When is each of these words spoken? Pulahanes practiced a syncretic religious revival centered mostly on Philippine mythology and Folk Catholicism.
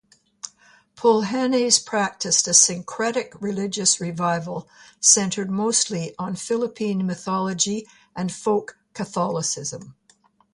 Pulahanes 0.95 1.77
practiced 1.85 2.47
a 2.47 2.55
syncretic 2.55 3.35
religious 3.39 4.01
revival 4.01 4.67
centered 4.99 5.51
mostly 5.51 6.15
on 6.17 6.35
Philippine 6.35 7.05
mythology 7.05 7.87
and 8.15 8.31
Folk 8.33 8.79
Catholicism. 8.95 9.93